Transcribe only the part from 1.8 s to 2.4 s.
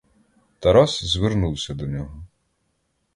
нього.